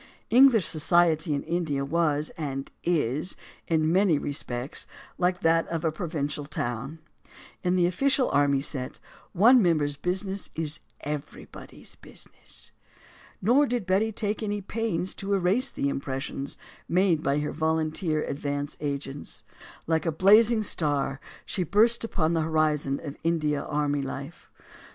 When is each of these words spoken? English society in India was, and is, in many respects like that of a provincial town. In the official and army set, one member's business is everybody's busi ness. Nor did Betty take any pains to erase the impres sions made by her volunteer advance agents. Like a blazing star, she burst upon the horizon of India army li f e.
English 0.31 0.65
society 0.65 1.31
in 1.31 1.43
India 1.43 1.85
was, 1.85 2.31
and 2.35 2.71
is, 2.83 3.35
in 3.67 3.91
many 3.91 4.17
respects 4.17 4.87
like 5.19 5.41
that 5.41 5.67
of 5.67 5.85
a 5.85 5.91
provincial 5.91 6.45
town. 6.45 6.97
In 7.63 7.75
the 7.75 7.85
official 7.85 8.27
and 8.31 8.35
army 8.39 8.61
set, 8.61 8.97
one 9.33 9.61
member's 9.61 9.97
business 9.97 10.49
is 10.55 10.79
everybody's 11.01 11.95
busi 11.97 12.29
ness. 12.33 12.71
Nor 13.43 13.67
did 13.67 13.85
Betty 13.85 14.11
take 14.11 14.41
any 14.41 14.59
pains 14.59 15.13
to 15.13 15.35
erase 15.35 15.71
the 15.71 15.85
impres 15.85 16.21
sions 16.21 16.57
made 16.89 17.21
by 17.21 17.37
her 17.37 17.51
volunteer 17.51 18.23
advance 18.23 18.75
agents. 18.79 19.43
Like 19.85 20.07
a 20.07 20.11
blazing 20.11 20.63
star, 20.63 21.19
she 21.45 21.61
burst 21.61 22.03
upon 22.03 22.33
the 22.33 22.41
horizon 22.41 22.99
of 23.03 23.17
India 23.23 23.61
army 23.61 24.01
li 24.01 24.29
f 24.29 24.49
e. 24.57 24.61